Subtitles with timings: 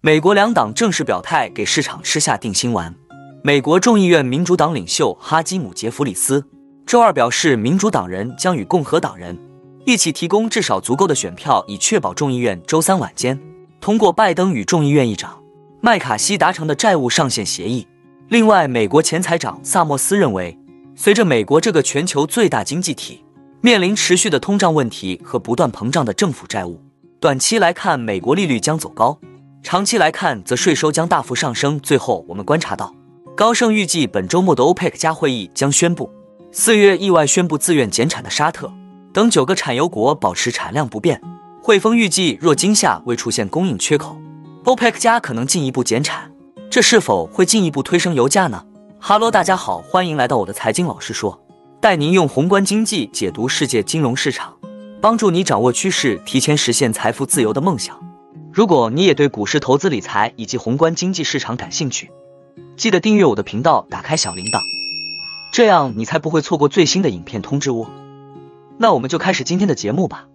[0.00, 2.94] 美国两党正式表态，给市场吃下定心丸。
[3.42, 6.44] 美国众议院民主党领袖哈基姆·杰弗里斯
[6.86, 9.36] 周二表示，民主党人将与共和党人
[9.84, 13.36] 一起提供至少足够的选票，以确保众议院周三晚间
[13.80, 15.36] 通过拜登与众议院议长
[15.80, 17.84] 麦卡锡达成的债务上限协议。
[18.28, 20.56] 另外，美国前财长萨默斯认为，
[20.94, 23.24] 随着美国这个全球最大经济体
[23.60, 26.80] 面临持续的通胀问题和不断膨胀的政府债务，
[27.18, 29.18] 短期来看，美国利率将走高。
[29.62, 31.78] 长期来看，则税收将大幅上升。
[31.80, 32.94] 最后，我们观察到，
[33.36, 36.10] 高盛预计本周末的欧佩克加会议将宣布，
[36.52, 38.72] 四月意外宣布自愿减产的沙特
[39.12, 41.20] 等九个产油国保持产量不变。
[41.60, 44.16] 汇丰预计，若今夏未出现供应缺口，
[44.64, 46.32] 欧佩克加可能进一步减产。
[46.70, 48.64] 这是否会进一步推升油价呢？
[48.98, 51.38] 哈喽，大家好，欢迎来到我的财经老师说，
[51.80, 54.54] 带您用宏观经济解读世界金融市场，
[55.02, 58.07] 帮助你掌握趋势，提前实现财富自由的梦想。
[58.58, 62.10] 如果你也对股市投资理财以及宏观经济市场感兴趣，
[62.76, 64.58] 记得订阅我的频道，打开小铃铛，
[65.52, 67.88] 这样你才不会错过最新的影片通知哦。
[68.76, 70.26] 那我们就开始今天的节目吧。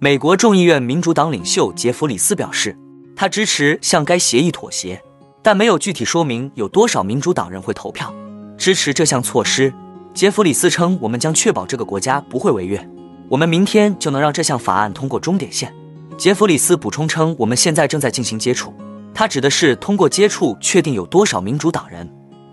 [0.00, 2.76] 美国众议院民主党领袖杰弗里斯表示，
[3.14, 5.00] 他支持向该协议妥协，
[5.40, 8.12] 但没有具体说明有多少民主党人会投票。
[8.58, 9.72] 支持这项措施，
[10.12, 12.86] 杰弗里斯称：“我们将确保这个国家不会违约，
[13.28, 15.72] 我们明天就能让这项法案通过终点线。”
[16.18, 18.74] 杰弗里斯补充称：“我们现在正在进行接触，
[19.14, 22.06] 他指的是通过接触确定有多少民主党人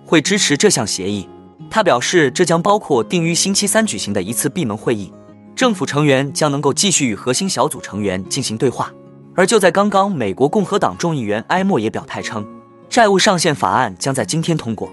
[0.05, 1.27] 会支持这项协议。”
[1.71, 5.11] 他表示，这将包括定于星期三举行的一次闭门会议，
[5.55, 8.91] 政府成员将能够继续与核心小组成员进行对话。
[9.33, 12.45] 而就在刚刚，美国共和党众议员埃默也表态称，
[12.87, 14.87] 债务上限法案将在今天通过。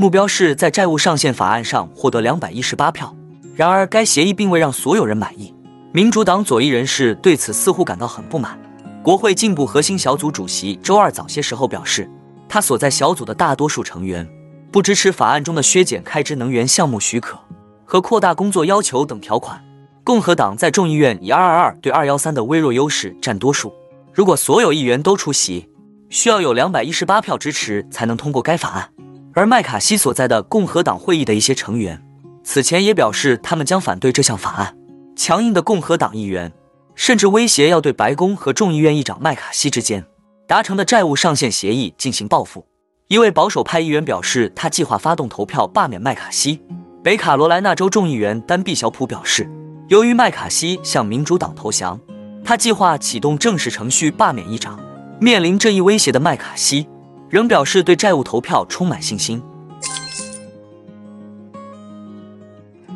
[0.00, 3.12] 目标是在债务上限法案上获得两百一十八票。
[3.56, 5.52] 然而，该协议并未让所有人满意。
[5.92, 8.56] 民主党左翼人士对此似乎感到很不满。
[9.02, 12.08] 国会进步核心小组主席周二早些时候表示，
[12.48, 14.24] 他所在小组的大多数成员
[14.70, 17.36] 不支持法案中的削减开支能源项目许可
[17.84, 19.60] 和扩大工作要求等条款。
[20.04, 23.72] 共和党在众议院以二二二对二幺三的微弱优势占多数。
[24.14, 25.68] 如果所有议员都出席，
[26.08, 28.88] 需要有两百一十八票支持才能通过该法案。
[29.38, 32.02] 而麦卡锡所在的共和党会议的一些成员
[32.42, 34.76] 此前也表示，他们将反对这项法案。
[35.14, 36.52] 强硬的共和党议员
[36.96, 40.04] 甚至威胁要对白宫和众议院议长麦卡锡之间
[40.48, 42.66] 达成的债务上限协议进行报复。
[43.06, 46.60] 一位保守派议员表示，他计划发动投票罢免麦卡锡。
[47.04, 49.48] 北卡罗来纳州众议员丹毕小普表示，
[49.86, 52.00] 由于麦卡锡向民主党投降，
[52.44, 54.80] 他计划启动正式程序罢免议长。
[55.20, 56.88] 面临这一威胁的麦卡锡。
[57.28, 59.42] 仍表示对债务投票充满信心。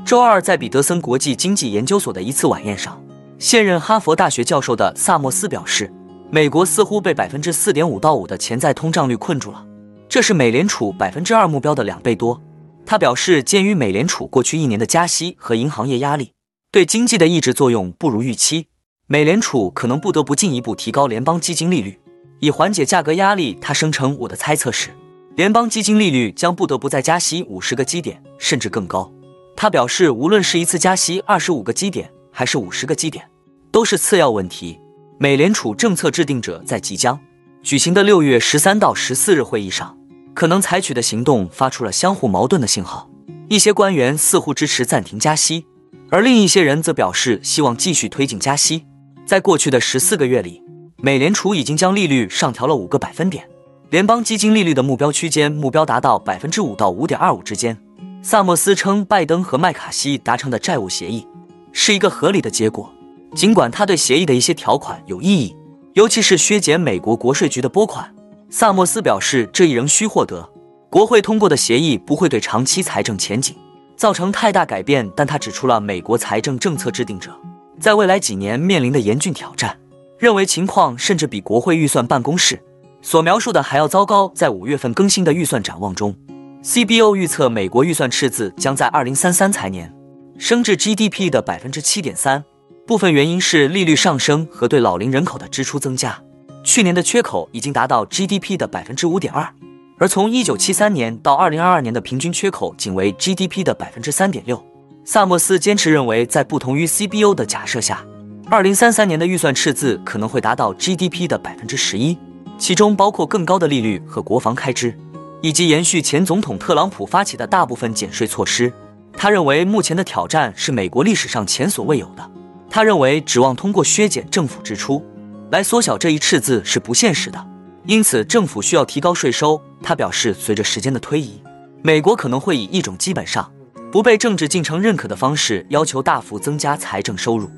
[0.05, 3.03] 周二，在彼得森国际经济研究所的一次晚宴上，
[3.39, 5.91] 现任哈佛大学教授的萨默斯表示，
[6.31, 9.65] 美国似乎被百分之四点五到五的潜在通胀率困住了，
[10.09, 12.43] 这是美联储百分之二目标的两倍多。
[12.85, 16.33] 他表示，鉴于美联储过去一年的加息和银行业压力
[16.71, 18.67] 对经济的抑制作用不如预期，
[19.07, 21.99] 美联储可能不得不进一步提高联邦基金利率。
[22.43, 24.89] 以缓解价格压力，他声称：“我的猜测是，
[25.37, 29.09] 联邦基金利率将不得不再加息五十个基点，甚至更高。”
[29.55, 33.25] 他表示：“无论是一次加息二十五个基点，还是五十个基点，
[33.71, 34.77] 都是次要问题。”
[35.21, 37.17] 美联储政策制定者在即将
[37.63, 39.97] 举行的六月十三到十四日会议上
[40.35, 43.09] 可能采取的行动发出了相互矛盾的信号。
[43.49, 45.65] 一些官员似乎支持暂停加息，
[46.11, 48.85] 而另一些人则表示希望继续推进加息。
[49.25, 50.61] 在过去的十四个月里。
[51.05, 53.45] 美联储已经将利率上调了五个百分点，
[53.91, 57.77] 联邦基金利率的目标区间目标达到百分之五到五点二五之间。
[58.23, 61.27] 萨默斯称，拜登和麦卡锡达成的债务协议
[61.73, 62.89] 是一个合理的结果，
[63.35, 65.57] 尽管他对协议的一些条款有异议，
[65.95, 68.15] 尤其是削减美国国税局的拨款。
[68.49, 70.49] 萨默斯表示，这一仍需获得
[70.89, 73.57] 国会通过的协议不会对长期财政前景
[73.97, 77.37] 造成太大改变，但他指出了美国财政政策制定者
[77.81, 79.77] 在未来几年面临的严峻挑战。
[80.23, 82.63] 认为情况甚至比国会预算办公室
[83.01, 84.31] 所描述的还要糟糕。
[84.33, 86.15] 在五月份更新的预算展望中
[86.63, 89.93] ，CBO 预测美国预算赤字将在二零三三财年
[90.39, 92.45] 升至 GDP 的百分之七点三，
[92.87, 96.23] 部分原因是利率上升和对老龄人口的支出增加。
[96.63, 99.53] 去年的缺口已经达到 GDP 的百分之五点二，
[99.99, 104.65] 而从一九七三年到二零二二年的平均缺口仅为 GDP 的百分之三点六。
[105.05, 108.07] 萨默斯坚持认为，在不同于 CBO 的假设下。
[108.53, 112.19] 二零三三年的预算赤字可能会达到 GDP 的百分之十一，
[112.59, 114.95] 其中包括更高的利率和国防开支，
[115.41, 118.71] 以及延续前总统特朗普发起的大部分减税措施。
[119.15, 122.31] 他认为目前的挑战是美国历史上前所未有的。
[122.69, 125.03] 他认为指望通过削减政府支出
[125.51, 127.43] 来缩小这一赤字是不现实的，
[127.87, 129.59] 因此政府需要提高税收。
[129.83, 131.43] 他表示，随着时间的推移，
[131.81, 133.51] 美国可能会以一种基本上
[133.91, 137.51] 不被政治进程认可的方式要求大幅增加财政收入。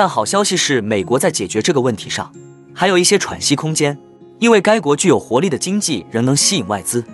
[0.00, 2.32] 但好消息是，美国在解决这个问题上
[2.72, 3.98] 还有一些喘息空间，
[4.38, 7.04] 因为该国具有活力的经济仍能吸引外资。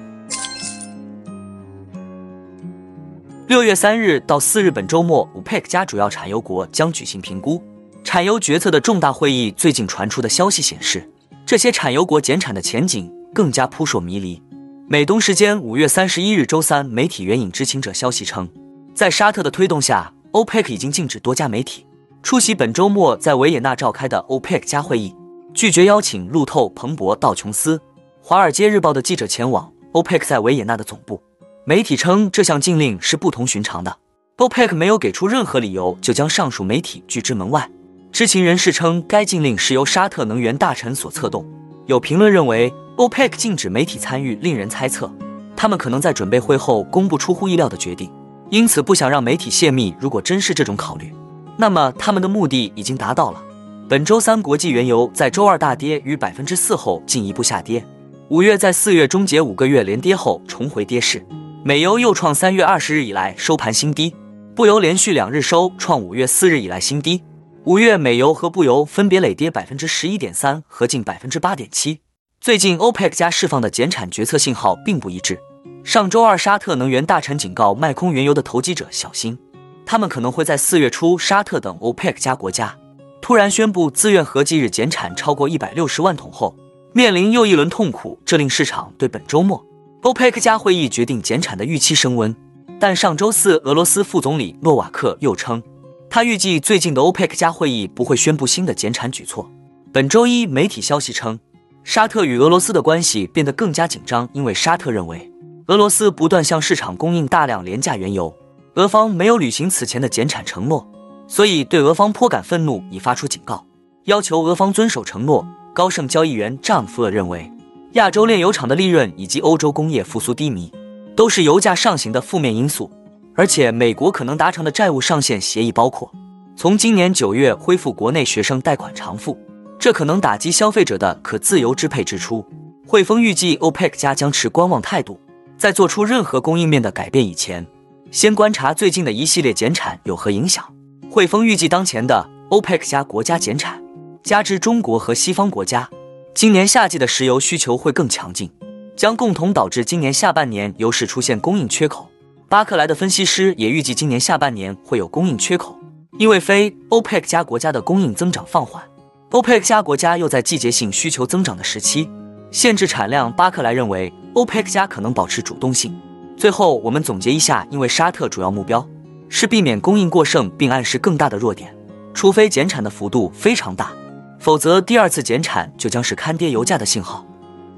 [3.49, 7.61] 六月三日到四日，本周末，OPEC 加主要产油国将举行评估
[8.05, 9.51] 产油决策的重大会议。
[9.57, 11.11] 最近传出的消息显示，
[11.45, 14.41] 这些产油国减产的前景更加扑朔迷离。
[14.89, 18.49] 美东时间五月三十一日周三，媒体援引知情者消息称，
[18.95, 21.85] 在沙特的推动下，OPEC 已经禁止多家媒体
[22.27, 25.15] 出席本周末在维也纳召开的 OPEC 加会议，
[25.55, 27.81] 拒绝邀请路透、彭博、道琼斯、
[28.21, 31.23] 华尔街日报的记者前往 OPEC 在维也纳的总部。
[31.65, 33.99] 媒体称这项禁令是不同寻常的
[34.39, 37.71] ，OPEC 没有给出任何理由就将上述媒体拒之门外。
[38.11, 41.47] 知情人士称，该禁令是由沙特能源大臣所策动。
[41.87, 45.09] 有评论认为，OPEC 禁止媒体参与，令人猜测
[45.55, 48.11] 他们可能在准备会后公布出乎意料的决定，
[48.51, 49.95] 因此不想让媒体泄密。
[50.01, 51.15] 如果真是这种考虑，
[51.57, 53.43] 那么他们的目的已经达到了。
[53.89, 57.85] 本周三，国际原油在周二大跌逾百分之四后进一步下跌。
[58.29, 61.25] 五月在四月终结五个月连跌后重回跌势。
[61.65, 64.15] 美油又创三月二十日以来收盘新低，
[64.55, 67.23] 布油连续两日收创五月四日以来新低。
[67.65, 72.01] 五月美油和布油分别累跌百分之十一点三和近百分之八点七。
[72.41, 75.39] 最近 OPEC 加释放的减产决策信号并不一致。
[75.83, 79.39] 上周二，沙特能源大臣警告卖空原油的投机者小心，
[79.87, 82.77] 他们可能会在四月初，沙特等 OPEC 加国家
[83.23, 86.55] 突然宣布自愿合计日减产超过一百六十万桶后，
[86.93, 88.19] 面临又一轮痛苦。
[88.25, 89.65] 这令市场对本周末。
[90.03, 92.35] OPEC 加会议决定减产的预期升温，
[92.79, 95.63] 但上周四，俄罗斯副总理诺瓦克又称，
[96.11, 99.51] 他预计最近的 OPEC 加会议不会宣布新的减产举措。
[99.93, 101.41] 本周一，媒体消息称，
[101.83, 105.33] 沙特与俄罗斯的关系变得更加紧张，因为沙特认为
[105.67, 108.33] 俄罗斯不断向市场供应大量廉价原油，
[108.77, 110.87] 俄方没有履行此前的减产承诺，
[111.27, 113.65] 所以对俄方颇感愤怒，已发出警告，
[114.05, 115.47] 要求俄方遵守承诺。
[115.75, 117.51] 高盛交易员丈夫认为。
[117.93, 120.71] 亚洲炼油厂的利润以及欧洲工业复苏低迷，
[121.17, 122.91] 都是油价上行的负面因素。
[123.35, 126.13] 而且，美国可能达成的债务上限协议包括
[126.55, 129.39] 从今年九月恢复国内学生贷款偿付，
[129.79, 132.45] 这可能打击消费者的可自由支配支出。
[132.87, 135.19] 汇丰预计，OPEC 加将持观望态度，
[135.57, 137.67] 在做出任何供应面的改变以前，
[138.13, 140.65] 先观察最近的一系列减产有何影响。
[141.11, 143.83] 汇丰预计，当前的 OPEC 加国家减产，
[144.23, 145.89] 加之中国和西方国家。
[146.35, 148.51] 今年夏季的石油需求会更强劲，
[148.95, 152.09] 将共同导致今年下半年油市出现供应缺口。
[152.49, 155.77] 巴克莱的分析师也预计今年下半年会有供应缺口，
[156.19, 158.83] 因为非 OPEC 加国家的供应增长放缓
[159.31, 162.09] ，OPEC 加国家又在季节性需求增长的时期
[162.53, 163.33] 限制产量。
[163.33, 165.99] 巴克莱认为 OPEC 加可能保持主动性。
[166.37, 168.87] 最后，我们总结一下，因为沙特主要目标
[169.29, 171.75] 是避免供应过剩，并暗示更大的弱点，
[172.13, 173.91] 除非减产的幅度非常大。
[174.39, 177.27] 否则，第二次减产就将是看跌油价的信号。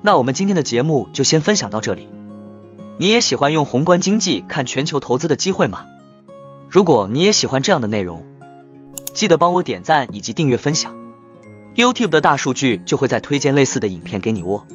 [0.02, 2.08] 那我们今天的节目就先分享到这里。
[2.99, 5.87] 你也喜欢用宏观经济看全球投资的机会吗？
[6.69, 8.26] 如果你也喜欢这样的内容，
[9.14, 10.94] 记得帮我点赞以及订阅分享。
[11.76, 14.66] YouTube 的大数据就会再推荐类似的影片给你哦。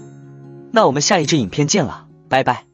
[0.71, 2.72] 那我们下一支影片见了，拜拜。